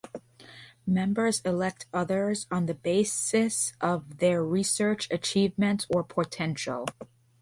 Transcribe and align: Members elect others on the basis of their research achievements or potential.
Members 0.87 1.41
elect 1.41 1.85
others 1.93 2.47
on 2.49 2.65
the 2.65 2.73
basis 2.73 3.73
of 3.79 4.17
their 4.17 4.43
research 4.43 5.07
achievements 5.11 5.85
or 5.93 6.03
potential. 6.03 6.87